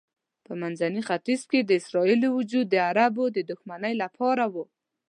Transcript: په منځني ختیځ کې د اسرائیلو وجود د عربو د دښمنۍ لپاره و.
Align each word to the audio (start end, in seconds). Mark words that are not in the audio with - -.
په 0.45 0.53
منځني 0.61 1.01
ختیځ 1.07 1.41
کې 1.51 1.59
د 1.63 1.71
اسرائیلو 1.81 2.27
وجود 2.39 2.65
د 2.69 2.75
عربو 2.89 3.23
د 3.31 3.37
دښمنۍ 3.49 3.93
لپاره 4.03 4.43
و. 4.53 4.55